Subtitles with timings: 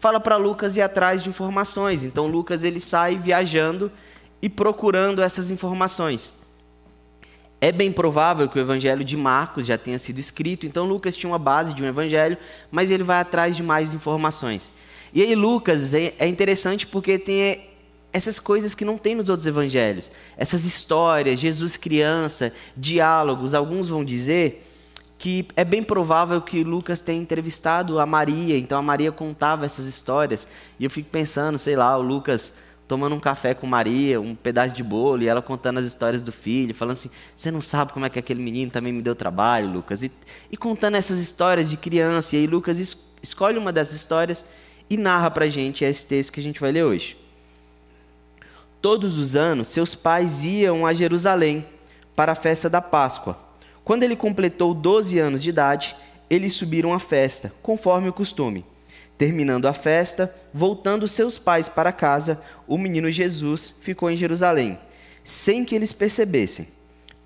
[0.00, 2.02] fala para Lucas ir atrás de informações.
[2.02, 3.92] Então Lucas ele sai viajando
[4.42, 6.34] e procurando essas informações.
[7.60, 11.30] É bem provável que o evangelho de Marcos já tenha sido escrito, então Lucas tinha
[11.30, 12.36] uma base de um evangelho,
[12.72, 14.72] mas ele vai atrás de mais informações.
[15.14, 17.68] E aí Lucas é, é interessante porque tem
[18.12, 20.10] essas coisas que não tem nos outros evangelhos.
[20.36, 24.65] Essas histórias, Jesus criança, diálogos, alguns vão dizer
[25.18, 29.86] que é bem provável que Lucas tenha entrevistado a Maria, então a Maria contava essas
[29.86, 30.46] histórias,
[30.78, 32.52] e eu fico pensando, sei lá, o Lucas
[32.86, 36.30] tomando um café com Maria, um pedaço de bolo, e ela contando as histórias do
[36.30, 39.68] filho, falando assim: você não sabe como é que aquele menino também me deu trabalho,
[39.68, 40.02] Lucas.
[40.02, 40.12] E,
[40.50, 44.44] e contando essas histórias de criança, e aí Lucas es, escolhe uma dessas histórias
[44.88, 47.16] e narra para a gente esse texto que a gente vai ler hoje.
[48.80, 51.66] Todos os anos, seus pais iam a Jerusalém
[52.14, 53.45] para a festa da Páscoa.
[53.86, 55.94] Quando ele completou 12 anos de idade,
[56.28, 58.66] eles subiram à festa, conforme o costume.
[59.16, 64.76] Terminando a festa, voltando seus pais para casa, o menino Jesus ficou em Jerusalém,
[65.22, 66.66] sem que eles percebessem.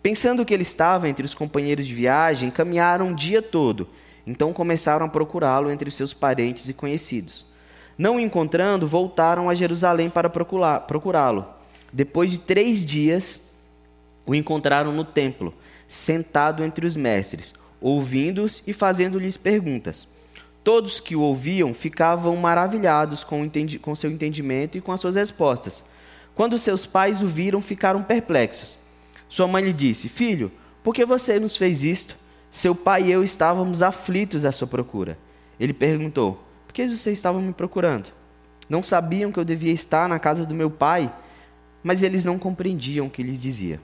[0.02, 3.88] Pensando que ele estava entre os companheiros de viagem, caminharam o dia todo.
[4.26, 7.46] Então começaram a procurá-lo entre seus parentes e conhecidos.
[7.96, 11.46] Não o encontrando, voltaram a Jerusalém para procurá-lo.
[11.90, 13.50] Depois de três dias,
[14.26, 15.54] o encontraram no templo,
[15.90, 20.06] sentado entre os mestres, ouvindo-os e fazendo-lhes perguntas.
[20.62, 23.50] Todos que o ouviam ficavam maravilhados com,
[23.82, 25.84] com seu entendimento e com as suas respostas.
[26.32, 28.78] Quando seus pais o viram, ficaram perplexos.
[29.28, 32.16] Sua mãe lhe disse: Filho, por que você nos fez isto?
[32.52, 35.18] Seu pai e eu estávamos aflitos à sua procura.
[35.58, 38.10] Ele perguntou: Por que vocês estavam me procurando?
[38.68, 41.12] Não sabiam que eu devia estar na casa do meu pai?
[41.82, 43.80] Mas eles não compreendiam o que lhes dizia.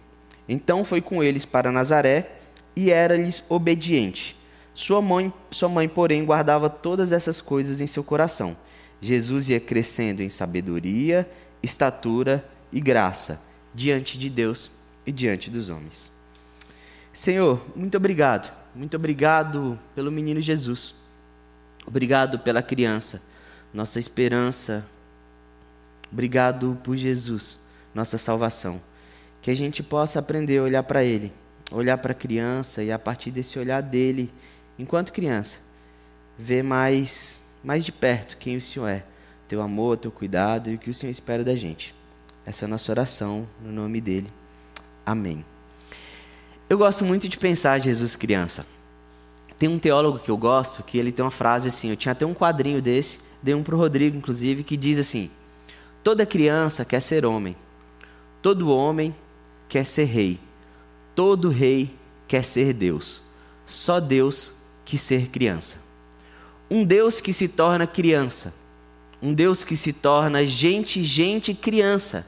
[0.49, 2.39] Então foi com eles para Nazaré
[2.75, 4.37] e era-lhes obediente.
[4.75, 8.57] Sua mãe, sua mãe, porém, guardava todas essas coisas em seu coração.
[9.01, 11.29] Jesus ia crescendo em sabedoria,
[11.63, 13.41] estatura e graça
[13.75, 14.71] diante de Deus
[15.07, 16.13] e diante dos homens.
[17.13, 18.53] Senhor, muito obrigado.
[18.75, 20.95] Muito obrigado pelo menino Jesus.
[21.87, 23.23] Obrigado pela criança,
[23.73, 24.85] nossa esperança.
[26.13, 27.59] Obrigado por Jesus,
[27.95, 28.83] nossa salvação.
[29.41, 31.33] Que a gente possa aprender a olhar para Ele,
[31.71, 34.31] olhar para a criança e a partir desse olhar dele
[34.79, 35.59] enquanto criança,
[36.39, 39.05] ver mais, mais de perto quem o Senhor é,
[39.49, 41.95] teu amor, teu cuidado e o que o Senhor espera da gente.
[42.45, 44.31] Essa é a nossa oração, no nome dele.
[45.05, 45.45] Amém.
[46.69, 48.67] Eu gosto muito de pensar Jesus criança.
[49.59, 52.27] Tem um teólogo que eu gosto que ele tem uma frase assim, eu tinha até
[52.27, 55.31] um quadrinho desse, dei um para o Rodrigo, inclusive, que diz assim:
[56.05, 57.57] Toda criança quer ser homem,
[58.43, 59.15] todo homem
[59.69, 60.39] quer ser rei,
[61.15, 61.95] todo rei
[62.29, 63.23] quer ser Deus,
[63.67, 64.53] só Deus
[64.85, 65.79] que ser criança.
[66.71, 68.55] Um Deus que se torna criança.
[69.23, 72.27] Um Deus que se torna gente, gente, criança.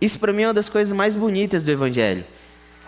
[0.00, 2.24] Isso para mim é uma das coisas mais bonitas do Evangelho.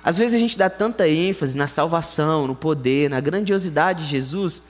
[0.03, 4.63] Às vezes a gente dá tanta ênfase na salvação, no poder, na grandiosidade de Jesus,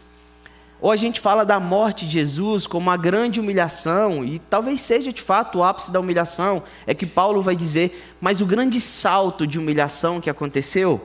[0.80, 5.12] ou a gente fala da morte de Jesus como uma grande humilhação, e talvez seja
[5.12, 9.46] de fato o ápice da humilhação, é que Paulo vai dizer, mas o grande salto
[9.46, 11.00] de humilhação que aconteceu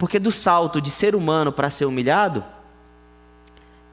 [0.00, 2.42] porque do salto de ser humano para ser humilhado,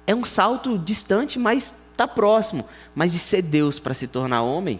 [0.08, 2.66] é um salto distante, mas está próximo.
[2.96, 4.80] Mas de ser Deus para se tornar homem,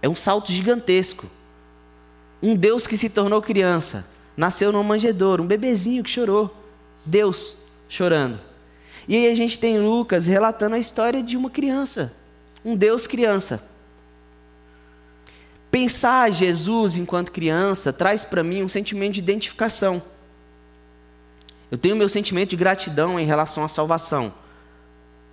[0.00, 1.26] é um salto gigantesco.
[2.40, 4.06] Um Deus que se tornou criança,
[4.36, 6.56] nasceu numa manjedoura, um bebezinho que chorou.
[7.04, 8.38] Deus chorando.
[9.08, 12.12] E aí a gente tem Lucas relatando a história de uma criança,
[12.64, 13.62] um Deus criança.
[15.70, 20.02] Pensar Jesus enquanto criança traz para mim um sentimento de identificação.
[21.70, 24.34] Eu tenho meu sentimento de gratidão em relação à salvação.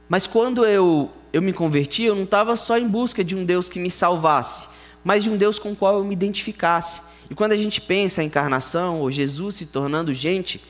[0.07, 3.67] Mas quando eu, eu me converti, eu não estava só em busca de um Deus
[3.67, 4.67] que me salvasse,
[5.03, 7.01] mas de um Deus com o qual eu me identificasse.
[7.29, 10.63] E quando a gente pensa em encarnação, ou Jesus se tornando gente,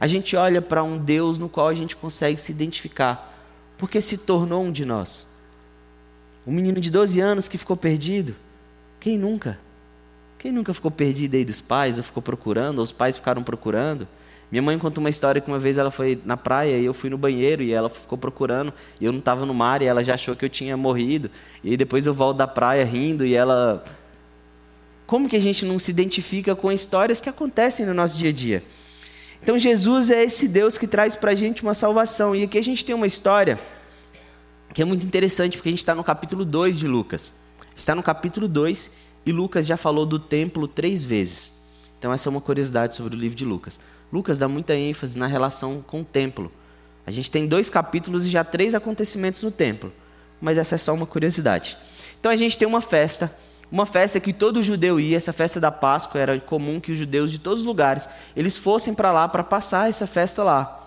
[0.00, 3.34] a gente olha para um Deus no qual a gente consegue se identificar,
[3.76, 5.26] porque se tornou um de nós.
[6.46, 8.34] Um menino de 12 anos que ficou perdido,
[9.00, 9.58] quem nunca?
[10.38, 14.06] Quem nunca ficou perdido aí dos pais, ou ficou procurando, ou os pais ficaram procurando?
[14.50, 17.10] Minha mãe contou uma história que uma vez ela foi na praia e eu fui
[17.10, 20.14] no banheiro e ela ficou procurando e eu não estava no mar e ela já
[20.14, 21.30] achou que eu tinha morrido.
[21.62, 23.84] E depois eu volto da praia rindo e ela.
[25.06, 28.32] Como que a gente não se identifica com histórias que acontecem no nosso dia a
[28.32, 28.64] dia?
[29.42, 32.34] Então Jesus é esse Deus que traz para a gente uma salvação.
[32.34, 33.58] E aqui a gente tem uma história
[34.74, 37.34] que é muito interessante porque a gente está no capítulo 2 de Lucas.
[37.74, 38.90] Está no capítulo 2
[39.24, 41.58] e Lucas já falou do templo três vezes.
[41.98, 43.80] Então essa é uma curiosidade sobre o livro de Lucas.
[44.12, 46.50] Lucas dá muita ênfase na relação com o templo.
[47.06, 49.92] A gente tem dois capítulos e já três acontecimentos no templo.
[50.40, 51.76] Mas essa é só uma curiosidade.
[52.20, 53.34] Então a gente tem uma festa,
[53.70, 57.30] uma festa que todo judeu ia, essa festa da Páscoa era comum que os judeus
[57.30, 60.86] de todos os lugares, eles fossem para lá para passar essa festa lá.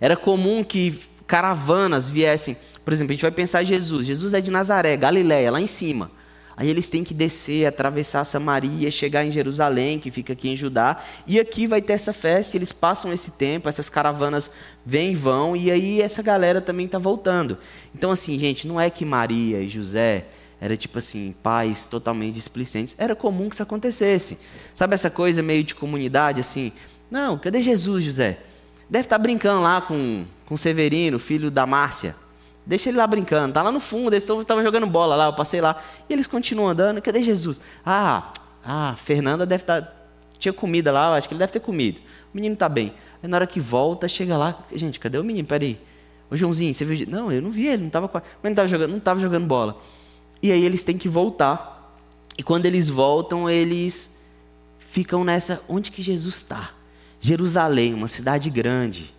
[0.00, 4.06] Era comum que caravanas viessem, por exemplo, a gente vai pensar em Jesus.
[4.06, 6.10] Jesus é de Nazaré, Galiléia, lá em cima.
[6.56, 11.02] Aí eles têm que descer, atravessar Samaria, chegar em Jerusalém, que fica aqui em Judá.
[11.26, 14.50] E aqui vai ter essa festa, eles passam esse tempo, essas caravanas
[14.84, 17.58] vêm e vão, e aí essa galera também está voltando.
[17.94, 20.24] Então, assim, gente, não é que Maria e José
[20.60, 22.94] era tipo assim, pais totalmente displicentes.
[22.98, 24.38] Era comum que isso acontecesse.
[24.72, 26.72] Sabe essa coisa meio de comunidade, assim?
[27.10, 28.38] Não, cadê Jesus, José?
[28.88, 32.16] Deve estar tá brincando lá com, com Severino, filho da Márcia.
[32.64, 33.52] Deixa ele lá brincando.
[33.52, 35.82] Tá lá no fundo, eles estavam jogando bola lá, eu passei lá.
[36.08, 37.00] E eles continuam andando.
[37.02, 37.60] Cadê Jesus?
[37.84, 38.32] Ah,
[38.64, 39.82] ah, Fernanda deve estar.
[39.82, 39.92] Tá,
[40.38, 41.98] tinha comida lá, acho que ele deve ter comido.
[42.32, 42.92] O menino está bem.
[43.22, 44.58] Aí na hora que volta, chega lá.
[44.74, 45.46] Gente, cadê o menino?
[45.46, 45.78] Peraí.
[46.30, 47.06] Ô Joãozinho, você viu?
[47.08, 49.80] Não, eu não vi ele, não estava Mas não estava jogando, não estava jogando bola.
[50.46, 51.98] E aí eles têm que voltar.
[52.38, 54.16] E quando eles voltam, eles
[54.78, 55.60] ficam nessa.
[55.68, 56.70] Onde que Jesus está?
[57.20, 59.12] Jerusalém, uma cidade grande.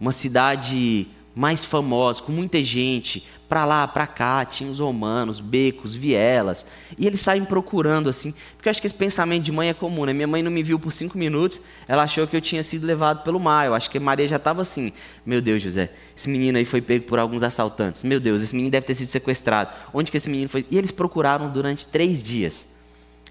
[0.00, 5.94] Uma cidade mais famosos, com muita gente, para lá, para cá, tinha os romanos, becos,
[5.94, 6.64] vielas,
[6.98, 10.06] e eles saem procurando assim, porque eu acho que esse pensamento de mãe é comum,
[10.06, 10.12] né?
[10.12, 13.22] Minha mãe não me viu por cinco minutos, ela achou que eu tinha sido levado
[13.22, 14.92] pelo mar, eu acho que Maria já estava assim,
[15.24, 18.70] meu Deus, José, esse menino aí foi pego por alguns assaltantes, meu Deus, esse menino
[18.70, 20.64] deve ter sido sequestrado, onde que esse menino foi?
[20.70, 22.66] E eles procuraram durante três dias,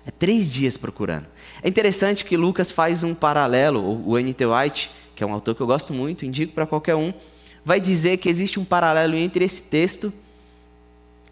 [0.05, 1.27] é três dias procurando.
[1.61, 4.45] É interessante que Lucas faz um paralelo, o N.T.
[4.45, 7.13] White, que é um autor que eu gosto muito, indico para qualquer um,
[7.63, 10.11] vai dizer que existe um paralelo entre esse texto,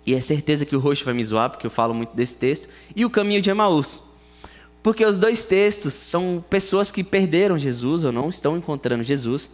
[0.05, 2.67] e é certeza que o roxo vai me zoar, porque eu falo muito desse texto,
[2.95, 4.09] e o caminho de Emaús.
[4.81, 9.51] Porque os dois textos são pessoas que perderam Jesus ou não estão encontrando Jesus,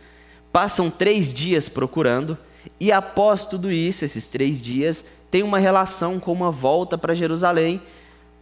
[0.52, 2.38] passam três dias procurando,
[2.80, 7.82] e após tudo isso, esses três dias, tem uma relação com uma volta para Jerusalém.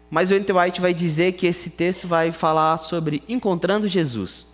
[0.10, 4.46] Mas o Enter White vai dizer que esse texto vai falar sobre encontrando Jesus.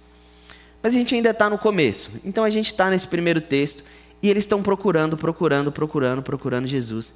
[0.82, 2.12] Mas a gente ainda está no começo.
[2.24, 3.84] Então a gente está nesse primeiro texto
[4.22, 7.14] e eles estão procurando, procurando, procurando, procurando Jesus.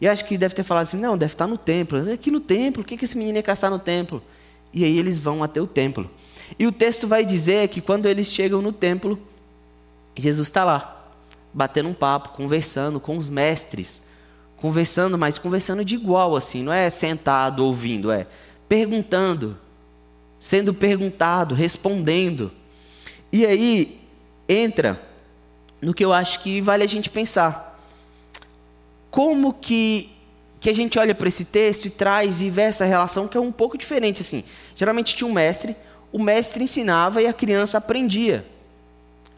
[0.00, 2.12] E acho que deve ter falado assim: não, deve estar tá no templo.
[2.12, 4.22] Aqui no templo, o que, que esse menino ia caçar no templo?
[4.72, 6.10] E aí eles vão até o templo.
[6.58, 9.18] E o texto vai dizer que quando eles chegam no templo,
[10.16, 11.12] Jesus está lá,
[11.52, 14.02] batendo um papo, conversando com os mestres.
[14.56, 18.26] Conversando, mas conversando de igual, assim, não é sentado ouvindo, é
[18.68, 19.56] perguntando,
[20.38, 22.52] sendo perguntado, respondendo.
[23.32, 24.00] E aí
[24.48, 25.00] entra
[25.80, 27.78] no que eu acho que vale a gente pensar.
[29.10, 30.10] Como que,
[30.60, 33.40] que a gente olha para esse texto e traz e vê essa relação que é
[33.40, 34.44] um pouco diferente assim.
[34.74, 35.76] Geralmente tinha um mestre,
[36.12, 38.44] o mestre ensinava e a criança aprendia.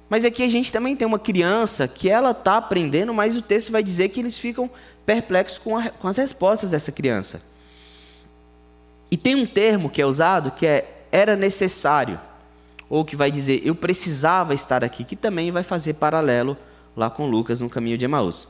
[0.08, 3.72] Mas aqui a gente também tem uma criança que ela está aprendendo, mas o texto
[3.72, 4.70] vai dizer que eles ficam
[5.06, 7.42] perplexos com, a, com as respostas dessa criança.
[9.10, 12.18] E tem um termo que é usado que é era necessário
[12.92, 16.54] ou que vai dizer eu precisava estar aqui, que também vai fazer paralelo
[16.94, 18.46] lá com Lucas no caminho de Emaús.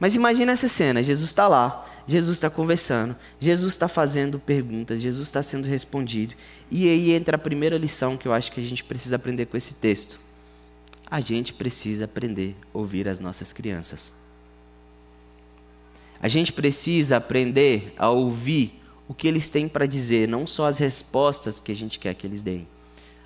[0.00, 5.28] Mas imagina essa cena: Jesus está lá, Jesus está conversando, Jesus está fazendo perguntas, Jesus
[5.28, 6.34] está sendo respondido.
[6.70, 9.56] E aí entra a primeira lição que eu acho que a gente precisa aprender com
[9.58, 10.18] esse texto.
[11.10, 14.14] A gente precisa aprender a ouvir as nossas crianças.
[16.18, 20.78] A gente precisa aprender a ouvir o que eles têm para dizer, não só as
[20.78, 22.66] respostas que a gente quer que eles deem.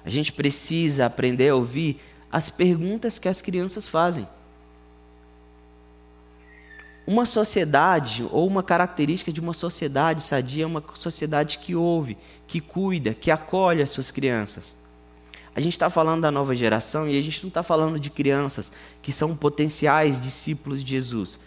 [0.09, 2.01] A gente precisa aprender a ouvir
[2.33, 4.27] as perguntas que as crianças fazem.
[7.07, 12.59] Uma sociedade, ou uma característica de uma sociedade sadia, é uma sociedade que ouve, que
[12.59, 14.75] cuida, que acolhe as suas crianças.
[15.55, 18.73] A gente está falando da nova geração e a gente não está falando de crianças
[19.03, 21.39] que são potenciais discípulos de Jesus.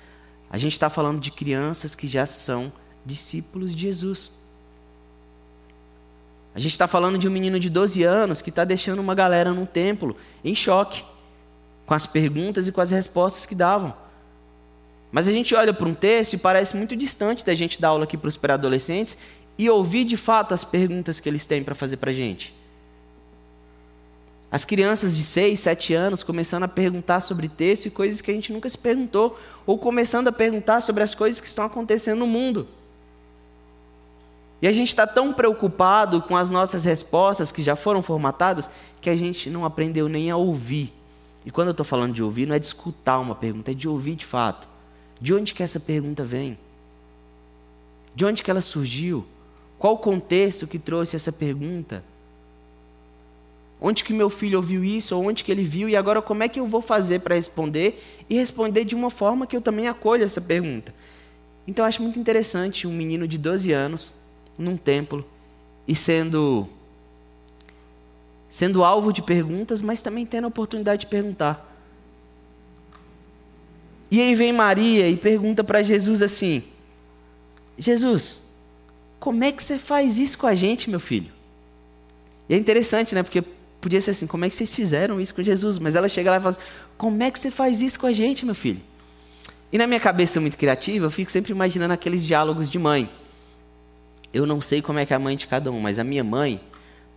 [0.51, 2.71] A gente está falando de crianças que já são
[3.03, 4.29] discípulos de Jesus.
[6.53, 9.53] A gente está falando de um menino de 12 anos que está deixando uma galera
[9.53, 11.03] num templo em choque
[11.85, 13.93] com as perguntas e com as respostas que davam.
[15.11, 18.03] Mas a gente olha para um texto e parece muito distante da gente dar aula
[18.03, 19.17] aqui para os pré-adolescentes
[19.57, 22.53] e ouvir de fato as perguntas que eles têm para fazer para a gente.
[24.49, 28.33] As crianças de 6, 7 anos começando a perguntar sobre texto e coisas que a
[28.33, 32.27] gente nunca se perguntou, ou começando a perguntar sobre as coisas que estão acontecendo no
[32.27, 32.67] mundo.
[34.61, 38.69] E a gente está tão preocupado com as nossas respostas que já foram formatadas
[39.01, 40.93] que a gente não aprendeu nem a ouvir.
[41.43, 43.89] E quando eu estou falando de ouvir, não é de escutar uma pergunta, é de
[43.89, 44.67] ouvir de fato.
[45.19, 46.57] De onde que essa pergunta vem?
[48.13, 49.25] De onde que ela surgiu?
[49.79, 52.03] Qual o contexto que trouxe essa pergunta?
[53.79, 55.15] Onde que meu filho ouviu isso?
[55.15, 55.89] Ou onde que ele viu?
[55.89, 58.03] E agora como é que eu vou fazer para responder?
[58.29, 60.93] E responder de uma forma que eu também acolha essa pergunta.
[61.65, 64.20] Então eu acho muito interessante um menino de 12 anos
[64.57, 65.25] num templo
[65.87, 66.67] e sendo
[68.49, 71.69] sendo alvo de perguntas, mas também tendo a oportunidade de perguntar.
[74.11, 76.61] E aí vem Maria e pergunta para Jesus assim:
[77.77, 78.41] Jesus,
[79.19, 81.31] como é que você faz isso com a gente, meu filho?
[82.49, 83.23] E é interessante, né?
[83.23, 83.41] Porque
[83.79, 85.79] podia ser assim: como é que vocês fizeram isso com Jesus?
[85.79, 86.65] Mas ela chega lá e fala assim:
[86.97, 88.81] como é que você faz isso com a gente, meu filho?
[89.71, 93.09] E na minha cabeça muito criativa, eu fico sempre imaginando aqueles diálogos de mãe.
[94.33, 96.23] Eu não sei como é que é a mãe de cada um, mas a minha
[96.23, 96.61] mãe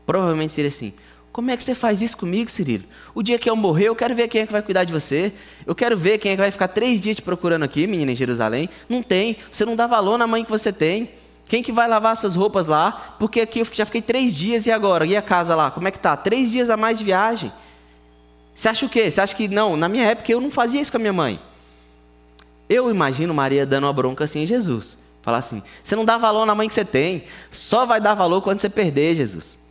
[0.05, 0.93] provavelmente seria assim:
[1.35, 2.85] como é que você faz isso comigo, Cirilo?
[3.13, 5.33] O dia que eu morrer, eu quero ver quem é que vai cuidar de você.
[5.67, 8.17] Eu quero ver quem é que vai ficar três dias te procurando aqui, menina, em
[8.17, 8.69] Jerusalém.
[8.89, 9.39] Não tem.
[9.51, 11.11] Você não dá valor na mãe que você tem.
[11.47, 13.17] Quem que vai lavar suas roupas lá?
[13.19, 15.05] Porque aqui eu já fiquei três dias e agora?
[15.05, 15.73] E a casa lá?
[15.73, 16.17] Como é que tá?
[16.17, 17.53] Três dias a mais de viagem.
[18.55, 19.11] Você acha o quê?
[19.11, 19.77] Você acha que não?
[19.77, 21.41] Na minha época eu não fazia isso com a minha mãe.
[22.69, 25.04] Eu imagino Maria dando uma bronca assim em Jesus.
[25.25, 27.25] Falar assim: você não dá valor na mãe que você tem.
[27.51, 29.65] Só vai dar valor quando você perder, Jesus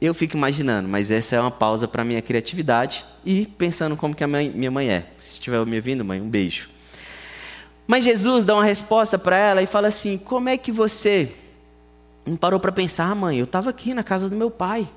[0.00, 4.22] eu fico imaginando, mas essa é uma pausa para minha criatividade e pensando como que
[4.22, 5.06] a minha mãe é.
[5.18, 6.70] Se estiver me ouvindo, mãe, um beijo.
[7.86, 11.32] Mas Jesus dá uma resposta para ela e fala assim: Como é que você
[12.24, 13.38] não parou para pensar, mãe?
[13.38, 14.88] Eu estava aqui na casa do meu pai.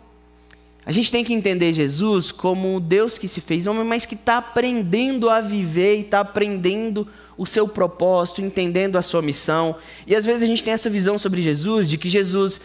[0.86, 4.38] A gente tem que entender Jesus como Deus que se fez homem, mas que está
[4.38, 7.08] aprendendo a viver e está aprendendo
[7.38, 9.76] o seu propósito, entendendo a sua missão.
[10.08, 12.60] E às vezes a gente tem essa visão sobre Jesus de que Jesus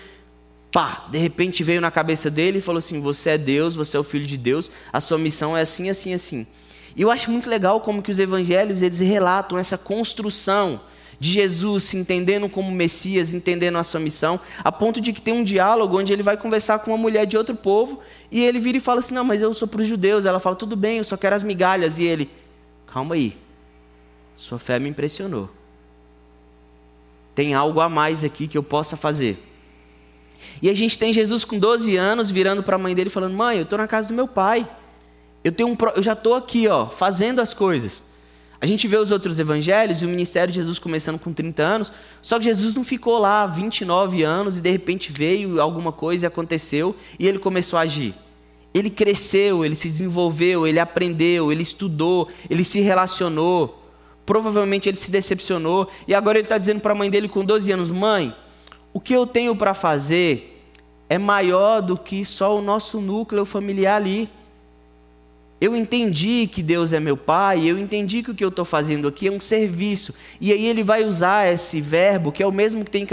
[0.71, 4.01] pá, de repente veio na cabeça dele e falou assim: Você é Deus, você é
[4.01, 6.47] o filho de Deus, a sua missão é assim, assim, assim.
[6.97, 10.81] E eu acho muito legal como que os evangelhos eles relatam essa construção
[11.19, 15.33] de Jesus se entendendo como Messias, entendendo a sua missão, a ponto de que tem
[15.33, 18.79] um diálogo onde ele vai conversar com uma mulher de outro povo e ele vira
[18.79, 20.27] e fala assim: Não, mas eu sou para os judeus.
[20.27, 21.99] Ela fala: Tudo bem, eu só quero as migalhas.
[21.99, 22.31] E ele:
[22.87, 23.37] Calma aí,
[24.35, 25.51] sua fé me impressionou.
[27.35, 29.43] Tem algo a mais aqui que eu possa fazer.
[30.61, 33.57] E a gente tem Jesus com 12 anos virando para a mãe dele falando: "Mãe,
[33.57, 34.69] eu estou na casa do meu pai.
[35.43, 38.03] Eu tenho um, eu já estou aqui, ó, fazendo as coisas."
[38.61, 41.93] A gente vê os outros evangelhos e o ministério de Jesus começando com 30 anos,
[42.23, 46.29] só que Jesus não ficou lá 29 anos e de repente veio alguma coisa e
[46.29, 48.15] aconteceu e ele começou a agir.
[48.73, 53.83] Ele cresceu, ele se desenvolveu, ele aprendeu, ele estudou, ele se relacionou.
[54.25, 57.73] Provavelmente ele se decepcionou e agora ele está dizendo para a mãe dele com 12
[57.73, 58.35] anos: Mãe,
[58.93, 60.57] o que eu tenho para fazer
[61.09, 64.29] é maior do que só o nosso núcleo familiar ali.
[65.59, 69.09] Eu entendi que Deus é meu Pai, eu entendi que o que eu estou fazendo
[69.09, 70.15] aqui é um serviço.
[70.39, 73.07] E aí ele vai usar esse verbo, que é o mesmo que tem.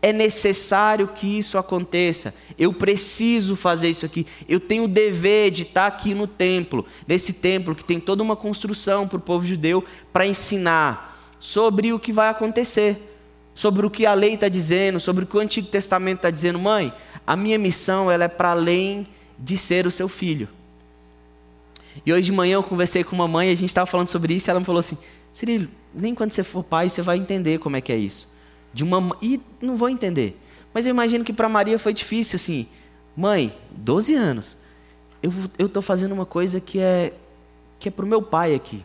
[0.00, 2.34] É necessário que isso aconteça.
[2.58, 4.26] Eu preciso fazer isso aqui.
[4.48, 8.36] Eu tenho o dever de estar aqui no templo, nesse templo que tem toda uma
[8.36, 13.08] construção para o povo judeu, para ensinar sobre o que vai acontecer
[13.54, 16.58] sobre o que a lei está dizendo, sobre o que o Antigo Testamento está dizendo,
[16.58, 16.90] mãe,
[17.26, 19.06] a minha missão ela é para além
[19.38, 20.48] de ser o seu filho.
[22.04, 24.48] E hoje de manhã eu conversei com uma mãe, a gente estava falando sobre isso,
[24.48, 24.98] e ela me falou assim,
[25.32, 28.32] Cirilo, nem quando você for pai você vai entender como é que é isso.
[28.72, 30.38] De uma e não vou entender.
[30.72, 32.66] Mas eu imagino que para Maria foi difícil assim,
[33.16, 34.56] mãe, 12 anos,
[35.58, 37.12] eu estou fazendo uma coisa que é
[37.78, 38.84] que é para o meu pai aqui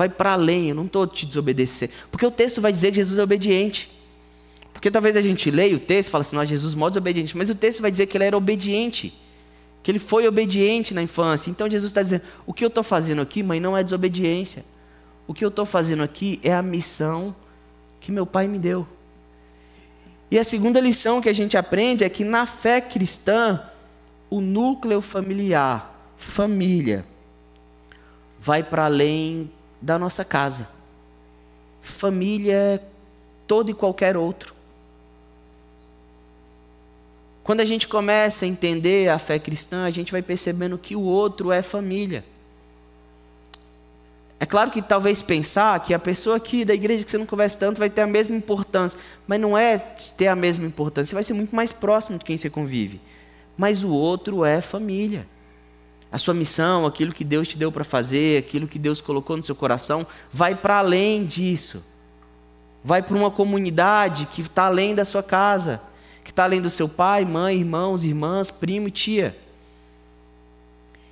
[0.00, 1.90] vai para além, eu não estou te desobedecer.
[2.10, 3.90] Porque o texto vai dizer que Jesus é obediente.
[4.72, 7.50] Porque talvez a gente leia o texto e fale assim, não, Jesus é desobediente, mas
[7.50, 9.12] o texto vai dizer que ele era obediente,
[9.82, 11.50] que ele foi obediente na infância.
[11.50, 14.64] Então Jesus está dizendo, o que eu estou fazendo aqui, mãe, não é desobediência.
[15.26, 17.34] O que eu estou fazendo aqui é a missão
[18.00, 18.86] que meu pai me deu.
[20.30, 23.62] E a segunda lição que a gente aprende é que na fé cristã,
[24.28, 27.04] o núcleo familiar, família,
[28.38, 30.68] vai para além da nossa casa.
[31.80, 32.80] Família é
[33.46, 34.54] todo e qualquer outro.
[37.50, 41.00] Quando a gente começa a entender a fé cristã, a gente vai percebendo que o
[41.00, 42.24] outro é família.
[44.38, 47.58] É claro que talvez pensar que a pessoa aqui da igreja que você não conversa
[47.58, 49.76] tanto vai ter a mesma importância, mas não é
[50.16, 53.00] ter a mesma importância, você vai ser muito mais próximo de quem você convive.
[53.58, 55.26] Mas o outro é família
[56.12, 59.42] a sua missão, aquilo que Deus te deu para fazer, aquilo que Deus colocou no
[59.42, 61.84] seu coração, vai para além disso.
[62.84, 65.80] Vai para uma comunidade que está além da sua casa,
[66.30, 69.36] que está além do seu pai, mãe, irmãos, irmãs, primo e tia.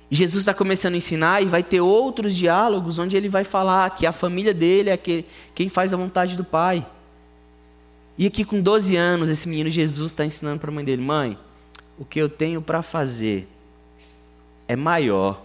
[0.09, 3.89] E Jesus está começando a ensinar e vai ter outros diálogos onde ele vai falar
[3.89, 4.97] que a família dele é
[5.53, 6.87] quem faz a vontade do pai.
[8.17, 11.37] E aqui com 12 anos, esse menino Jesus está ensinando para a mãe dele: mãe,
[11.97, 13.45] o que eu tenho para fazer
[14.69, 15.41] é maior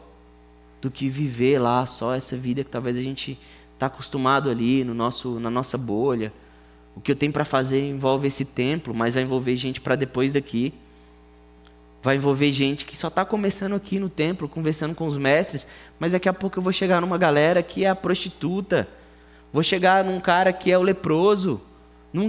[0.80, 3.36] do que viver lá só essa vida que talvez a gente
[3.72, 6.32] está acostumado ali no nosso, na nossa bolha.
[6.96, 10.32] O que eu tenho para fazer envolve esse templo, mas vai envolver gente para depois
[10.32, 10.72] daqui.
[12.02, 15.66] Vai envolver gente que só está começando aqui no templo, conversando com os mestres,
[15.98, 18.86] mas daqui a pouco eu vou chegar numa galera que é a prostituta.
[19.52, 21.60] Vou chegar num cara que é o leproso,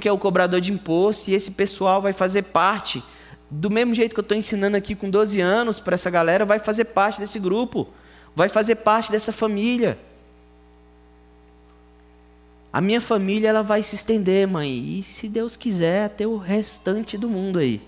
[0.01, 3.03] que é o cobrador de imposto, e esse pessoal vai fazer parte,
[3.49, 6.59] do mesmo jeito que eu estou ensinando aqui com 12 anos para essa galera, vai
[6.59, 7.87] fazer parte desse grupo,
[8.35, 9.97] vai fazer parte dessa família.
[12.75, 17.17] A minha família ela vai se estender, mãe, e se Deus quiser, até o restante
[17.17, 17.81] do mundo aí.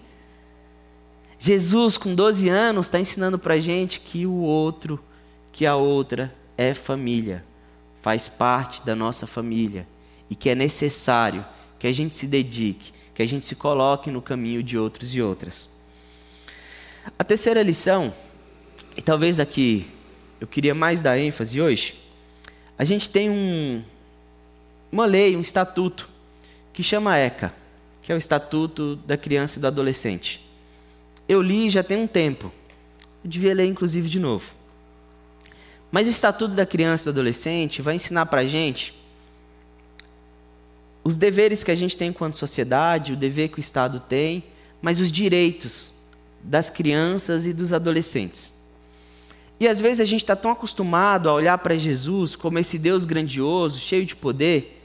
[1.38, 4.98] Jesus, com 12 anos, está ensinando para gente que o outro,
[5.52, 7.44] que a outra é família,
[8.02, 9.86] faz parte da nossa família
[10.30, 11.46] e que é necessário
[11.78, 15.22] que a gente se dedique, que a gente se coloque no caminho de outros e
[15.22, 15.70] outras.
[17.20, 18.14] A terceira lição,
[18.96, 19.86] e talvez aqui
[20.40, 21.94] eu queria mais dar ênfase hoje,
[22.78, 23.84] a gente tem um,
[24.92, 26.10] uma lei, um estatuto,
[26.74, 27.54] que chama ECA,
[28.02, 30.46] que é o Estatuto da Criança e do Adolescente.
[31.28, 32.52] Eu li já tem um tempo.
[33.24, 34.54] Eu devia ler, inclusive, de novo.
[35.92, 38.94] Mas o Estatuto da Criança e do Adolescente vai ensinar para a gente
[41.04, 44.44] os deveres que a gente tem enquanto sociedade, o dever que o Estado tem,
[44.82, 45.94] mas os direitos
[46.42, 48.54] das crianças e dos adolescentes.
[49.60, 53.06] E às vezes a gente está tão acostumado a olhar para Jesus como esse Deus
[53.06, 54.77] grandioso, cheio de poder,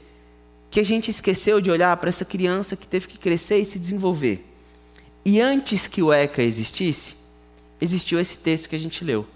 [0.73, 3.77] que a gente esqueceu de olhar para essa criança que teve que crescer e se
[3.77, 4.43] desenvolver.
[5.23, 7.15] E antes que o ECA existisse,
[7.79, 9.27] existiu esse texto que a gente leu.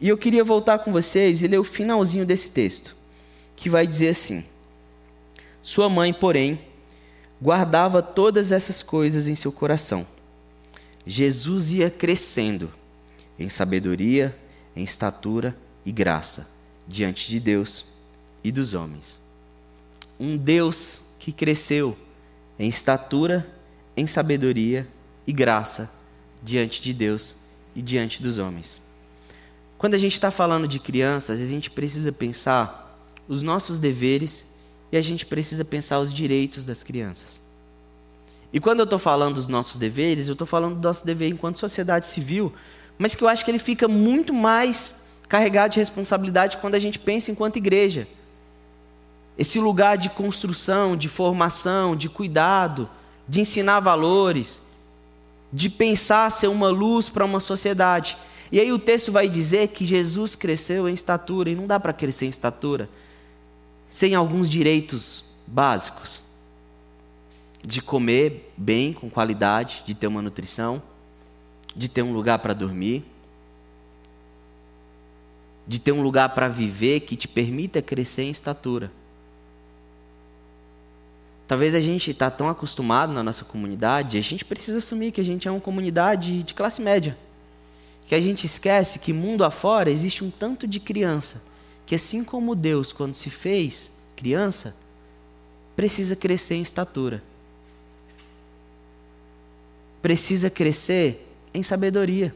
[0.00, 2.96] E eu queria voltar com vocês e ler o finalzinho desse texto,
[3.54, 4.44] que vai dizer assim:
[5.62, 6.60] Sua mãe, porém,
[7.40, 10.04] guardava todas essas coisas em seu coração.
[11.06, 12.68] Jesus ia crescendo
[13.38, 14.36] em sabedoria,
[14.74, 15.56] em estatura
[15.86, 16.48] e graça
[16.88, 17.84] diante de Deus
[18.42, 19.29] e dos homens
[20.20, 21.96] um Deus que cresceu
[22.58, 23.48] em estatura,
[23.96, 24.86] em sabedoria
[25.26, 25.90] e graça
[26.42, 27.34] diante de Deus
[27.74, 28.82] e diante dos homens.
[29.78, 34.44] Quando a gente está falando de crianças, a gente precisa pensar os nossos deveres
[34.92, 37.40] e a gente precisa pensar os direitos das crianças.
[38.52, 41.58] E quando eu estou falando dos nossos deveres, eu estou falando do nosso dever enquanto
[41.58, 42.52] sociedade civil,
[42.98, 44.96] mas que eu acho que ele fica muito mais
[45.28, 48.06] carregado de responsabilidade quando a gente pensa enquanto igreja
[49.40, 52.86] esse lugar de construção, de formação, de cuidado,
[53.26, 54.60] de ensinar valores,
[55.50, 58.18] de pensar ser uma luz para uma sociedade.
[58.52, 61.94] E aí o texto vai dizer que Jesus cresceu em estatura, e não dá para
[61.94, 62.86] crescer em estatura
[63.88, 66.22] sem alguns direitos básicos.
[67.64, 70.82] De comer bem, com qualidade, de ter uma nutrição,
[71.74, 73.06] de ter um lugar para dormir,
[75.66, 78.99] de ter um lugar para viver que te permita crescer em estatura.
[81.50, 85.24] Talvez a gente está tão acostumado na nossa comunidade, a gente precisa assumir que a
[85.24, 87.18] gente é uma comunidade de classe média.
[88.06, 91.42] Que a gente esquece que mundo afora existe um tanto de criança,
[91.84, 94.76] que assim como Deus, quando se fez criança,
[95.74, 97.20] precisa crescer em estatura.
[100.00, 102.32] Precisa crescer em sabedoria.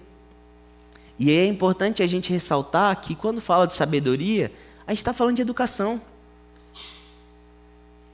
[1.21, 4.51] E é importante a gente ressaltar que quando fala de sabedoria,
[4.85, 6.03] a gente está falando de educação.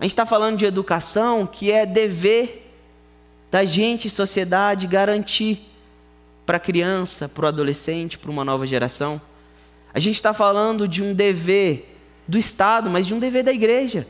[0.01, 2.73] A gente está falando de educação que é dever
[3.51, 5.71] da gente, sociedade, garantir
[6.47, 9.21] para a criança, para o adolescente, para uma nova geração.
[9.93, 14.09] A gente está falando de um dever do Estado, mas de um dever da igreja.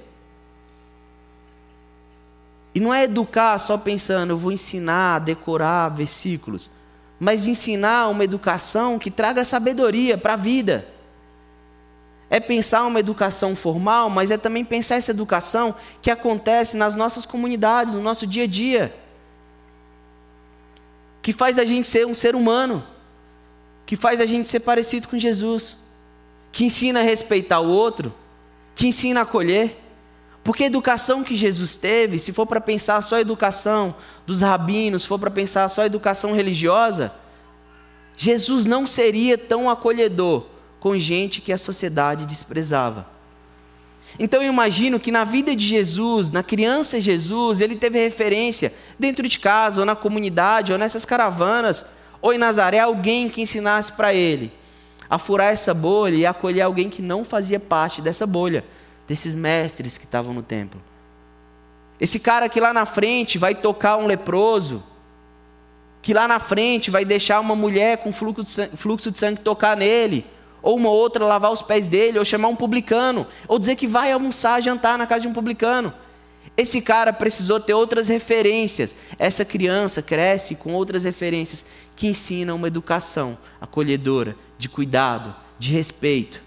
[2.72, 6.70] E não é educar só pensando, eu vou ensinar, decorar versículos,
[7.18, 10.86] mas ensinar uma educação que traga sabedoria para a vida
[12.30, 17.26] é pensar uma educação formal, mas é também pensar essa educação que acontece nas nossas
[17.26, 18.94] comunidades, no nosso dia a dia.
[21.20, 22.86] Que faz a gente ser um ser humano,
[23.84, 25.76] que faz a gente ser parecido com Jesus,
[26.52, 28.14] que ensina a respeitar o outro,
[28.76, 29.76] que ensina a acolher.
[30.44, 35.02] Porque a educação que Jesus teve, se for para pensar só a educação dos rabinos,
[35.02, 37.12] se for para pensar só a educação religiosa,
[38.16, 40.46] Jesus não seria tão acolhedor
[40.80, 43.06] com gente que a sociedade desprezava.
[44.18, 49.28] Então eu imagino que na vida de Jesus, na criança Jesus, ele teve referência dentro
[49.28, 51.86] de casa, ou na comunidade, ou nessas caravanas,
[52.20, 54.52] ou em Nazaré, alguém que ensinasse para ele
[55.08, 58.64] a furar essa bolha e acolher alguém que não fazia parte dessa bolha,
[59.08, 60.80] desses mestres que estavam no templo.
[62.00, 64.82] Esse cara que lá na frente vai tocar um leproso,
[66.00, 69.40] que lá na frente vai deixar uma mulher com fluxo de sangue, fluxo de sangue
[69.40, 70.24] tocar nele,
[70.62, 74.12] ou uma outra lavar os pés dele, ou chamar um publicano, ou dizer que vai
[74.12, 75.92] almoçar, jantar na casa de um publicano.
[76.56, 78.94] Esse cara precisou ter outras referências.
[79.18, 81.64] Essa criança cresce com outras referências
[81.96, 86.42] que ensinam uma educação acolhedora, de cuidado, de respeito.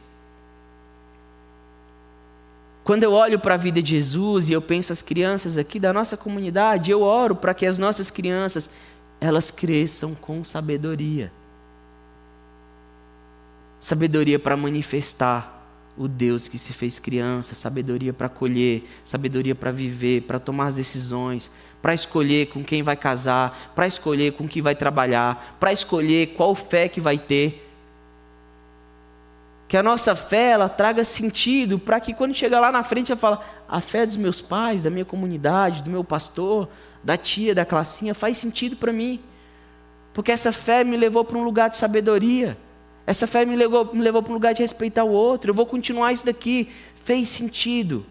[2.84, 5.94] Quando eu olho para a vida de Jesus e eu penso as crianças aqui da
[5.94, 8.70] nossa comunidade, eu oro para que as nossas crianças
[9.22, 11.32] elas cresçam com sabedoria.
[13.84, 15.62] Sabedoria para manifestar
[15.98, 20.74] o Deus que se fez criança, sabedoria para colher, sabedoria para viver, para tomar as
[20.74, 26.28] decisões, para escolher com quem vai casar, para escolher com quem vai trabalhar, para escolher
[26.28, 27.70] qual fé que vai ter.
[29.68, 33.20] Que a nossa fé ela traga sentido para que quando chegar lá na frente ela
[33.20, 36.70] fala: a fé dos meus pais, da minha comunidade, do meu pastor,
[37.04, 39.20] da tia, da classinha, faz sentido para mim.
[40.14, 42.58] Porque essa fé me levou para um lugar de sabedoria.
[43.06, 45.52] Essa fé me levou, me levou para um lugar de respeitar o outro.
[45.52, 46.70] Eu vou continuar isso daqui.
[46.96, 48.06] Fez sentido.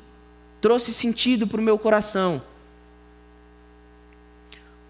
[0.61, 2.43] Trouxe sentido para o meu coração.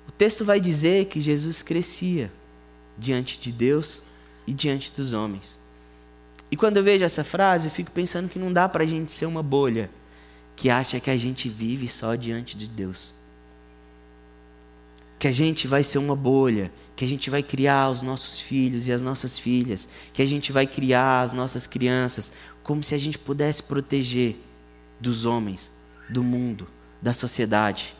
[0.08, 2.30] O texto vai dizer que Jesus crescia
[2.98, 4.00] diante de Deus
[4.46, 5.58] e diante dos homens.
[6.50, 9.10] E quando eu vejo essa frase, eu fico pensando que não dá para a gente
[9.10, 9.88] ser uma bolha
[10.54, 13.14] que acha que a gente vive só diante de Deus
[15.22, 18.88] que a gente vai ser uma bolha, que a gente vai criar os nossos filhos
[18.88, 22.32] e as nossas filhas, que a gente vai criar as nossas crianças,
[22.64, 24.34] como se a gente pudesse proteger
[24.98, 25.72] dos homens,
[26.10, 26.66] do mundo,
[27.00, 27.94] da sociedade.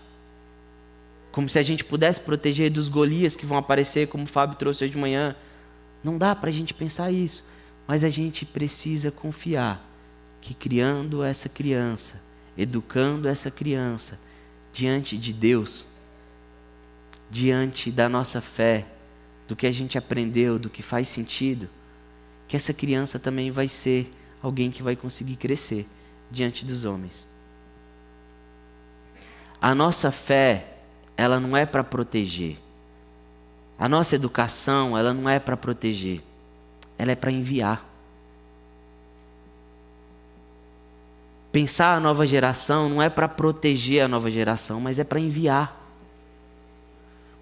[1.30, 4.82] Como se a gente pudesse proteger dos Golias que vão aparecer, como o Fábio trouxe
[4.82, 5.37] hoje de manhã.
[6.02, 7.44] Não dá para a gente pensar isso,
[7.87, 9.88] mas a gente precisa confiar
[10.40, 12.20] que criando essa criança,
[12.58, 14.18] educando essa criança
[14.72, 15.91] diante de Deus,
[17.33, 18.85] diante da nossa fé,
[19.49, 21.66] do que a gente aprendeu, do que faz sentido,
[22.47, 24.11] que essa criança também vai ser
[24.42, 25.88] alguém que vai conseguir crescer
[26.31, 27.27] diante dos homens.
[29.59, 30.77] A nossa fé,
[31.16, 32.59] ela não é para proteger.
[33.79, 36.21] A nossa educação, ela não é para proteger.
[36.99, 37.83] Ela é para enviar.
[41.51, 45.82] Pensar a nova geração não é para proteger a nova geração, mas é para enviar.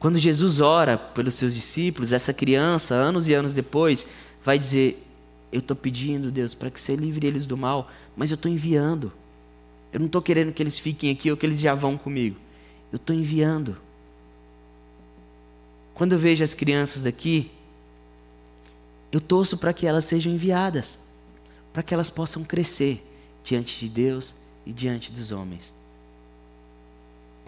[0.01, 4.07] Quando Jesus ora pelos seus discípulos, essa criança, anos e anos depois,
[4.43, 5.07] vai dizer:
[5.53, 9.13] Eu estou pedindo, Deus, para que você livre eles do mal, mas eu estou enviando.
[9.93, 12.39] Eu não estou querendo que eles fiquem aqui ou que eles já vão comigo.
[12.91, 13.77] Eu estou enviando.
[15.93, 17.51] Quando eu vejo as crianças daqui,
[19.13, 20.99] eu torço para que elas sejam enviadas,
[21.75, 23.07] para que elas possam crescer
[23.45, 24.35] diante de Deus
[24.65, 25.79] e diante dos homens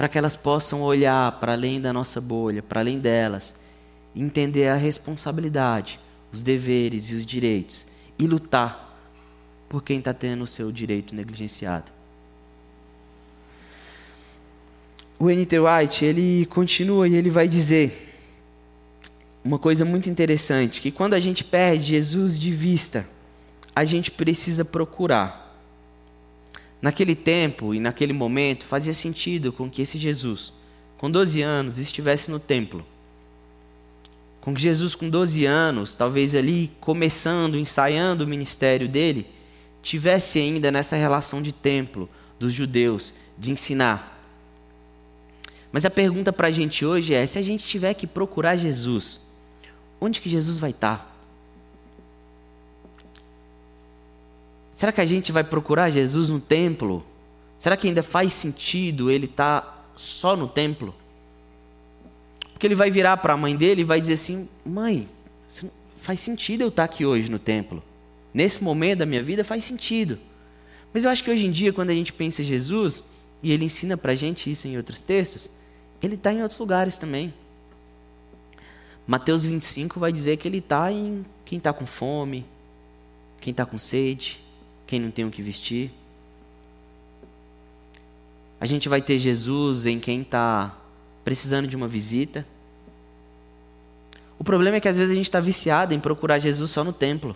[0.02, 3.54] para que elas possam olhar para além da nossa bolha, para além delas,
[4.16, 6.00] entender a responsabilidade,
[6.32, 7.86] os deveres e os direitos
[8.18, 8.98] e lutar
[9.68, 11.92] por quem está tendo o seu direito negligenciado.
[15.20, 15.56] O N.T.
[15.60, 18.12] White ele continua e ele vai dizer
[19.44, 23.06] uma coisa muito interessante, que quando a gente perde Jesus de vista,
[23.72, 25.41] a gente precisa procurar
[26.82, 30.52] Naquele tempo e naquele momento, fazia sentido com que esse Jesus,
[30.98, 32.84] com 12 anos, estivesse no templo.
[34.40, 39.28] Com que Jesus, com 12 anos, talvez ali começando, ensaiando o ministério dele,
[39.80, 44.20] tivesse ainda nessa relação de templo dos judeus, de ensinar.
[45.70, 49.20] Mas a pergunta para a gente hoje é: se a gente tiver que procurar Jesus,
[50.00, 51.11] onde que Jesus vai estar?
[54.74, 57.04] Será que a gente vai procurar Jesus no templo?
[57.58, 60.94] Será que ainda faz sentido ele estar tá só no templo?
[62.52, 65.08] Porque ele vai virar para a mãe dele e vai dizer assim: Mãe,
[65.98, 67.82] faz sentido eu estar tá aqui hoje no templo.
[68.32, 70.18] Nesse momento da minha vida faz sentido.
[70.92, 73.04] Mas eu acho que hoje em dia, quando a gente pensa em Jesus,
[73.42, 75.50] e ele ensina para a gente isso em outros textos,
[76.02, 77.32] ele está em outros lugares também.
[79.06, 82.46] Mateus 25 vai dizer que ele está em quem está com fome,
[83.40, 84.40] quem está com sede,
[84.92, 85.90] quem não tem o que vestir.
[88.60, 90.76] A gente vai ter Jesus em quem está
[91.24, 92.46] precisando de uma visita.
[94.38, 96.92] O problema é que às vezes a gente está viciado em procurar Jesus só no
[96.92, 97.34] templo.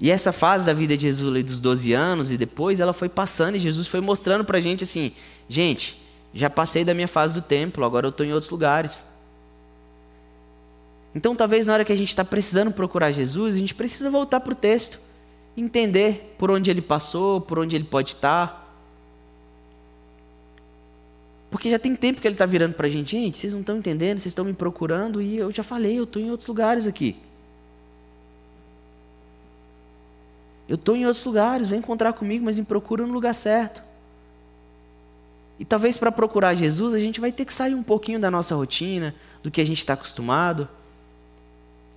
[0.00, 3.56] E essa fase da vida de Jesus dos 12 anos e depois, ela foi passando
[3.56, 5.10] e Jesus foi mostrando para a gente assim:
[5.48, 6.00] gente,
[6.32, 9.04] já passei da minha fase do templo, agora eu estou em outros lugares.
[11.12, 14.38] Então, talvez na hora que a gente está precisando procurar Jesus, a gente precisa voltar
[14.38, 15.10] para o texto
[15.56, 18.62] entender por onde ele passou, por onde ele pode estar.
[21.50, 23.76] Porque já tem tempo que ele está virando para a gente, gente, vocês não estão
[23.76, 27.16] entendendo, vocês estão me procurando e eu já falei, eu estou em outros lugares aqui.
[30.68, 33.82] Eu estou em outros lugares, vem encontrar comigo, mas me procura no lugar certo.
[35.58, 38.54] E talvez para procurar Jesus a gente vai ter que sair um pouquinho da nossa
[38.54, 40.66] rotina, do que a gente está acostumado.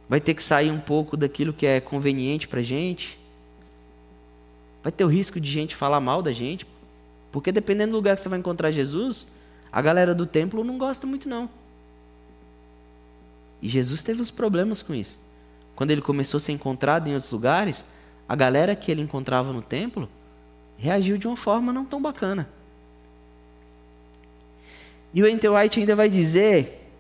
[0.09, 3.17] Vai ter que sair um pouco daquilo que é conveniente para a gente.
[4.85, 6.63] Vai ter o risco de gente falar mal da gente.
[7.31, 9.27] Porque dependendo do lugar que você vai encontrar Jesus,
[9.71, 11.49] a galera do templo não gosta muito não.
[13.63, 15.19] E Jesus teve uns problemas com isso.
[15.75, 17.83] Quando ele começou a ser encontrado em outros lugares,
[18.29, 20.07] a galera que ele encontrava no templo
[20.77, 22.47] reagiu de uma forma não tão bacana.
[25.15, 26.91] E o Enter White ainda vai dizer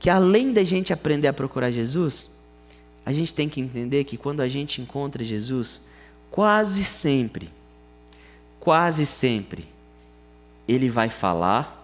[0.00, 2.32] que além da gente aprender a procurar Jesus,
[3.06, 5.86] a gente tem que entender que quando a gente encontra Jesus,
[6.30, 7.50] quase sempre,
[8.60, 9.68] quase sempre,
[10.66, 11.76] ele vai falar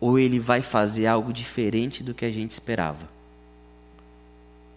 [0.00, 3.08] ou ele vai fazer algo diferente do que a gente esperava.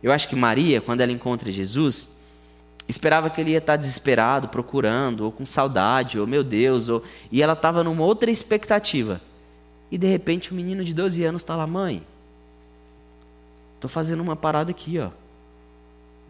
[0.02, 2.10] Eu acho que Maria, quando ela encontra Jesus,
[2.88, 7.04] esperava que ele ia estar desesperado, procurando, ou com saudade, ou meu Deus, ou...
[7.32, 9.20] e ela estava numa outra expectativa.
[9.92, 12.04] E de repente o um menino de 12 anos está lá, mãe,
[13.76, 15.08] estou fazendo uma parada aqui, ó.
[15.08, 15.12] O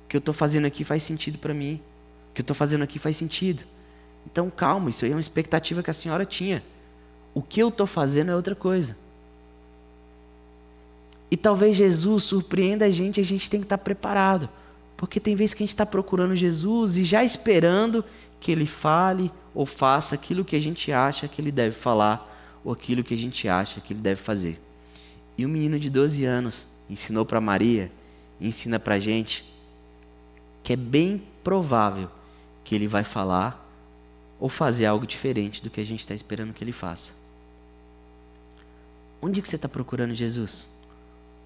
[0.09, 1.81] que eu estou fazendo aqui faz sentido para mim.
[2.37, 3.63] O que eu estou fazendo aqui faz sentido.
[4.29, 6.63] Então, calma, isso aí é uma expectativa que a senhora tinha.
[7.33, 8.95] O que eu estou fazendo é outra coisa.
[11.31, 14.47] E talvez Jesus surpreenda a gente, a gente tem que estar preparado.
[14.95, 18.05] Porque tem vezes que a gente está procurando Jesus e já esperando
[18.39, 22.71] que ele fale ou faça aquilo que a gente acha que ele deve falar ou
[22.71, 24.61] aquilo que a gente acha que ele deve fazer.
[25.35, 27.91] E um menino de 12 anos ensinou para Maria,
[28.39, 29.43] ensina para a gente
[30.63, 32.09] que é bem provável
[32.67, 33.65] que ele vai falar
[34.37, 37.13] ou fazer algo diferente do que a gente está esperando que ele faça.
[39.21, 40.67] Onde que você está procurando Jesus?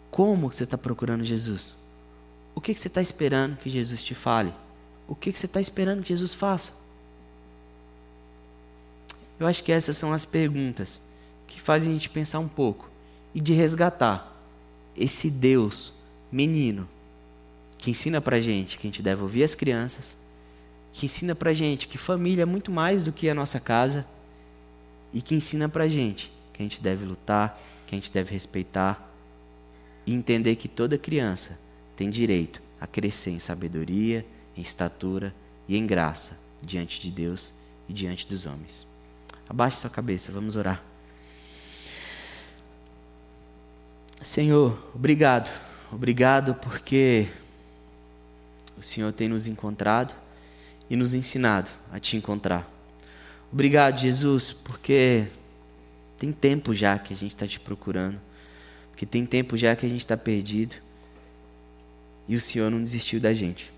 [0.10, 1.78] Como que você está procurando Jesus?
[2.56, 4.52] O que, que você está esperando que Jesus te fale?
[5.08, 6.74] O que, que você está esperando que Jesus faça?
[9.40, 11.04] Eu acho que essas são as perguntas
[11.46, 12.90] que fazem a gente pensar um pouco
[13.32, 14.36] e de resgatar
[14.98, 15.94] esse Deus
[16.32, 16.90] menino
[17.78, 20.18] que ensina para gente que a gente deve ouvir as crianças,
[20.94, 24.06] que ensina para gente que família é muito mais do que a nossa casa
[25.14, 29.10] e que ensina para gente que a gente deve lutar, que a gente deve respeitar
[30.06, 31.60] e entender que toda criança
[31.96, 34.26] tem direito a crescer em sabedoria,
[34.56, 35.34] em estatura
[35.68, 37.54] e em graça diante de Deus
[37.88, 38.88] e diante dos homens.
[39.48, 40.84] Abaixe sua cabeça, vamos orar.
[44.22, 45.52] Senhor, obrigado.
[45.92, 47.28] Obrigado porque
[48.78, 50.16] o Senhor tem nos encontrado
[50.92, 52.70] e nos ensinado a te encontrar.
[53.50, 55.26] Obrigado, Jesus, porque
[56.20, 58.20] tem tempo já que a gente está te procurando,
[58.90, 60.76] porque tem tempo já que a gente está perdido
[62.28, 63.72] e o Senhor não desistiu da gente.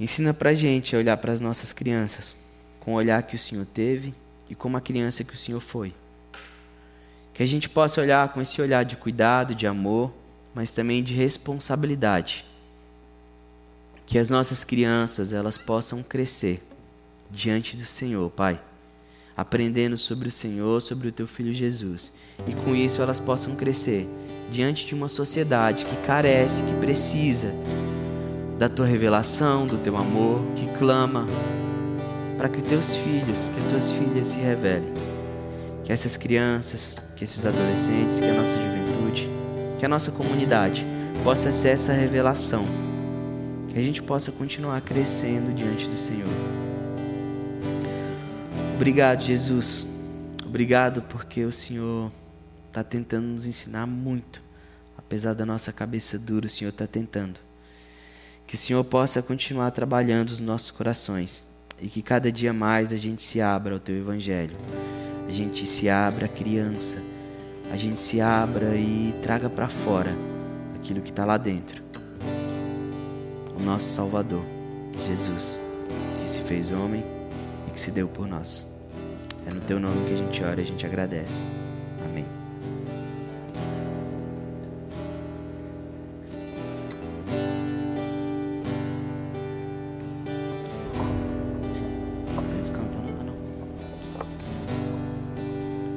[0.00, 2.36] Ensina para gente a olhar para as nossas crianças
[2.80, 4.12] com o olhar que o Senhor teve
[4.50, 5.94] e como a criança que o Senhor foi.
[7.32, 10.12] Que a gente possa olhar com esse olhar de cuidado, de amor,
[10.52, 12.44] mas também de responsabilidade
[14.06, 16.62] que as nossas crianças elas possam crescer
[17.30, 18.60] diante do Senhor, Pai,
[19.36, 22.12] aprendendo sobre o Senhor, sobre o teu filho Jesus,
[22.46, 24.08] e com isso elas possam crescer
[24.52, 27.52] diante de uma sociedade que carece, que precisa
[28.58, 31.26] da tua revelação, do teu amor, que clama
[32.36, 34.92] para que teus filhos, que as tuas filhas se revelem.
[35.82, 39.28] Que essas crianças, que esses adolescentes, que a nossa juventude,
[39.78, 40.86] que a nossa comunidade
[41.22, 42.83] possa ser essa revelação
[43.74, 46.28] que a gente possa continuar crescendo diante do Senhor.
[48.76, 49.84] Obrigado, Jesus.
[50.46, 52.12] Obrigado porque o Senhor
[52.68, 54.40] está tentando nos ensinar muito.
[54.96, 57.40] Apesar da nossa cabeça dura, o Senhor está tentando.
[58.46, 61.44] Que o Senhor possa continuar trabalhando os nossos corações
[61.82, 64.56] e que cada dia mais a gente se abra ao Teu Evangelho.
[65.26, 66.98] A gente se abra criança.
[67.72, 70.14] A gente se abra e traga para fora
[70.76, 71.83] aquilo que está lá dentro
[73.58, 74.44] o nosso Salvador,
[75.06, 75.58] Jesus,
[76.20, 77.04] que se fez homem
[77.68, 78.66] e que se deu por nós.
[79.46, 81.42] É no teu nome que a gente ora e a gente agradece.
[82.04, 82.24] Amém.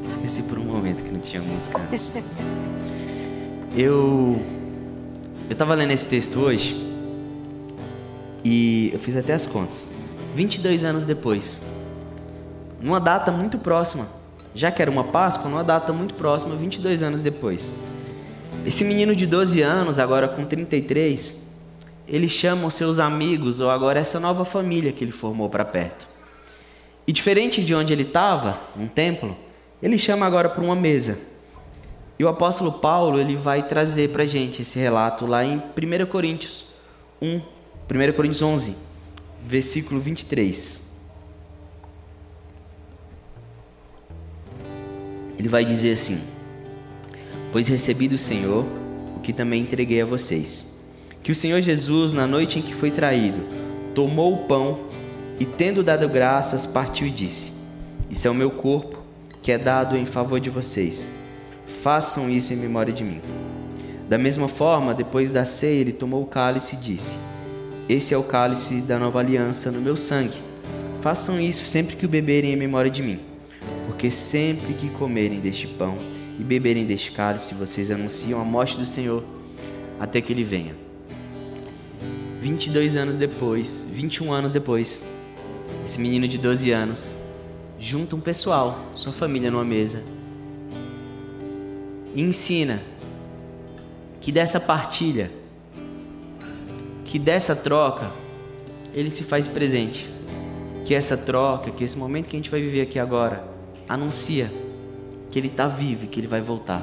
[0.08, 2.12] Esqueci por um momento que não tinha música antes.
[3.76, 4.42] Eu
[5.48, 6.87] eu estava lendo esse texto hoje
[8.48, 9.90] e eu fiz até as contas.
[10.34, 11.62] 22 anos depois,
[12.80, 14.08] numa data muito próxima,
[14.56, 17.74] já que era uma Páscoa, numa data muito próxima, 22 anos depois.
[18.66, 21.42] Esse menino de 12 anos, agora com 33,
[22.08, 26.08] ele chama os seus amigos, ou agora essa nova família que ele formou para perto.
[27.06, 29.36] E diferente de onde ele estava, um templo,
[29.84, 31.20] ele chama agora para uma mesa.
[32.18, 36.06] E o apóstolo Paulo ele vai trazer para a gente esse relato lá em 1
[36.08, 36.66] Coríntios
[37.22, 37.57] 1,
[37.90, 38.76] 1 Coríntios 11,
[39.46, 40.92] versículo 23.
[45.40, 46.22] Ele vai dizer assim:
[47.54, 48.66] Pois recebi do Senhor
[49.16, 50.76] o que também entreguei a vocês.
[51.24, 53.42] Que o Senhor Jesus, na noite em que foi traído,
[53.96, 54.80] tomou o pão
[55.40, 57.54] e, tendo dado graças, partiu e disse:
[58.10, 59.02] Isso é o meu corpo,
[59.42, 61.08] que é dado em favor de vocês.
[61.82, 63.22] Façam isso em memória de mim.
[64.10, 67.27] Da mesma forma, depois da ceia, ele tomou o cálice e disse:
[67.90, 70.38] Esse é o cálice da nova aliança no meu sangue.
[71.02, 73.20] Façam isso sempre que o beberem em memória de mim.
[73.86, 75.96] Porque sempre que comerem deste pão
[76.40, 79.24] e beberem deste cálice, vocês anunciam a morte do Senhor
[80.00, 80.76] até que ele venha.
[82.42, 85.04] 22 anos depois, 21 anos depois,
[85.86, 87.14] esse menino de 12 anos
[87.80, 90.04] junta um pessoal, sua família numa mesa
[92.18, 92.82] e ensina
[94.20, 95.32] que dessa partilha,
[97.08, 98.12] que dessa troca,
[98.94, 100.08] ele se faz presente.
[100.86, 103.44] Que essa troca, que esse momento que a gente vai viver aqui agora,
[103.88, 104.52] anuncia
[105.30, 106.82] que ele está vivo e que ele vai voltar.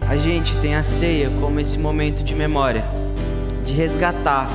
[0.00, 2.84] A gente tem a ceia como esse momento de memória,
[3.64, 4.50] de resgatar,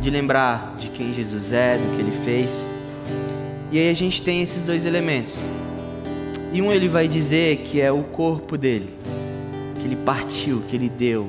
[0.00, 2.68] de lembrar de quem Jesus é, do que ele fez.
[3.72, 5.44] E aí a gente tem esses dois elementos.
[6.52, 8.94] E um ele vai dizer que é o corpo dele,
[9.80, 11.28] que ele partiu, que ele deu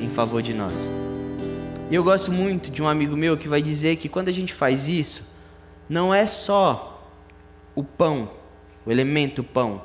[0.00, 0.90] em favor de nós.
[1.90, 4.54] E eu gosto muito de um amigo meu que vai dizer que quando a gente
[4.54, 5.28] faz isso,
[5.88, 7.06] não é só
[7.74, 8.30] o pão,
[8.86, 9.82] o elemento pão,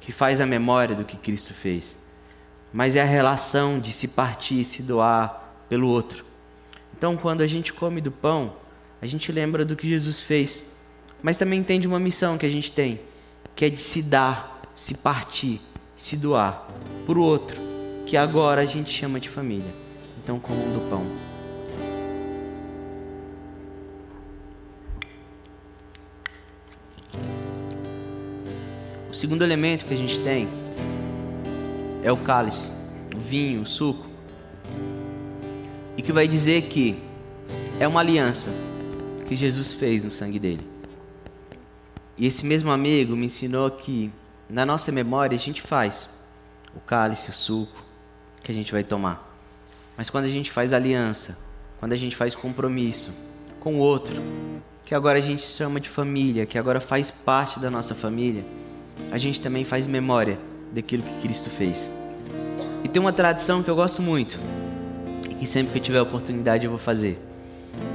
[0.00, 1.96] que faz a memória do que Cristo fez,
[2.72, 6.24] mas é a relação de se partir se doar pelo outro.
[6.96, 8.56] Então, quando a gente come do pão,
[9.00, 10.74] a gente lembra do que Jesus fez
[11.24, 13.00] mas também entende uma missão que a gente tem,
[13.56, 15.58] que é de se dar, se partir,
[15.96, 16.68] se doar
[17.06, 17.58] para o outro,
[18.04, 19.72] que agora a gente chama de família.
[20.22, 21.33] Então, comam do pão.
[29.24, 30.46] Segundo elemento que a gente tem
[32.02, 32.70] é o cálice,
[33.16, 34.06] o vinho, o suco.
[35.96, 36.94] E que vai dizer que
[37.80, 38.50] é uma aliança
[39.26, 40.68] que Jesus fez no sangue dele.
[42.18, 44.12] E esse mesmo amigo me ensinou que
[44.46, 46.06] na nossa memória a gente faz
[46.76, 47.82] o cálice, o suco
[48.42, 49.34] que a gente vai tomar.
[49.96, 51.38] Mas quando a gente faz aliança,
[51.80, 53.10] quando a gente faz compromisso
[53.58, 54.20] com o outro,
[54.84, 58.44] que agora a gente chama de família, que agora faz parte da nossa família,
[59.10, 60.38] a gente também faz memória
[60.72, 61.90] daquilo que Cristo fez.
[62.82, 64.38] E tem uma tradição que eu gosto muito,
[65.30, 67.18] e que sempre que eu tiver oportunidade eu vou fazer.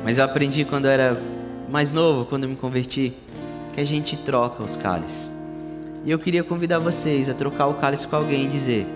[0.03, 1.21] Mas eu aprendi quando eu era
[1.69, 3.13] mais novo, quando eu me converti,
[3.73, 5.31] que a gente troca os cálices.
[6.05, 8.87] E eu queria convidar vocês a trocar o cálice com alguém e dizer: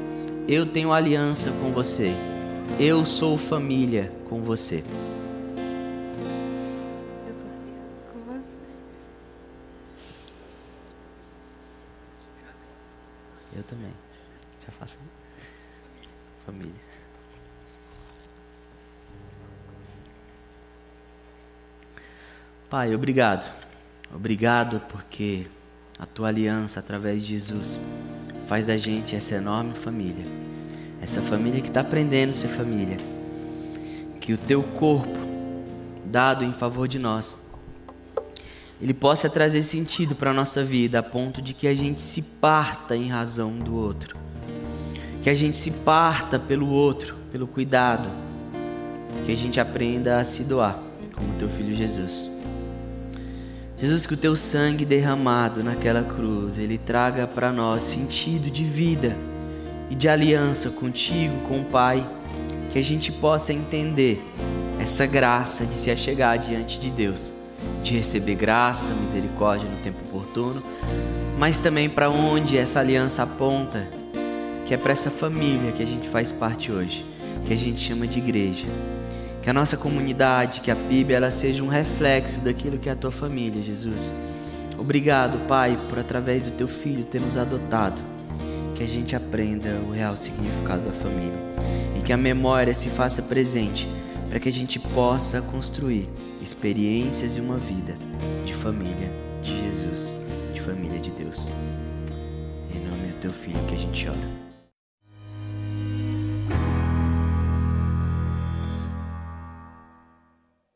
[0.48, 2.14] Eu tenho aliança com você.
[2.80, 4.84] Eu sou família com você.
[14.66, 14.98] Já faço.
[16.46, 16.74] Família.
[22.70, 23.52] Pai, obrigado.
[24.14, 25.48] Obrigado porque
[26.00, 27.78] a tua aliança através de Jesus
[28.48, 30.26] faz da gente essa enorme família.
[31.02, 32.98] Essa família que está aprendendo a ser família.
[34.20, 35.20] Que o teu corpo,
[36.06, 37.38] dado em favor de nós,
[38.82, 42.22] ele possa trazer sentido para a nossa vida, a ponto de que a gente se
[42.22, 44.18] parta em razão do outro.
[45.24, 48.10] Que a gente se parta pelo outro, pelo cuidado.
[49.26, 50.78] Que a gente aprenda a se doar,
[51.16, 52.30] como teu filho Jesus.
[53.78, 59.16] Jesus, que o teu sangue derramado naquela cruz, ele traga para nós sentido de vida
[59.90, 62.06] e de aliança contigo, com o Pai,
[62.72, 64.26] que a gente possa entender
[64.80, 67.34] essa graça de se achegar diante de Deus,
[67.84, 70.64] de receber graça, misericórdia no tempo oportuno,
[71.38, 73.88] mas também para onde essa aliança aponta,
[74.66, 77.06] que é para essa família que a gente faz parte hoje,
[77.46, 78.66] que a gente chama de igreja.
[79.42, 82.96] Que a nossa comunidade, que a PIB, ela seja um reflexo daquilo que é a
[82.96, 84.12] tua família, Jesus.
[84.78, 88.02] Obrigado, Pai, por através do teu filho ter nos adotado.
[88.76, 91.40] Que a gente aprenda o real significado da família
[91.98, 93.88] e que a memória se faça presente
[94.30, 96.10] para que a gente possa construir
[96.42, 97.96] experiências e uma vida
[98.46, 99.10] de família
[99.42, 100.14] de Jesus,
[100.54, 101.50] de família de Deus.
[103.24, 104.43] teu filho que a gente ora.